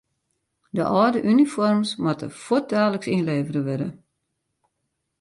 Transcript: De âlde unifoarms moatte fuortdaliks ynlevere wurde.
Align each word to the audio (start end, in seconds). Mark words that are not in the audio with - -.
De 0.75 0.83
âlde 1.03 1.19
unifoarms 1.31 1.89
moatte 2.03 2.27
fuortdaliks 2.43 3.09
ynlevere 3.15 3.61
wurde. 3.67 3.89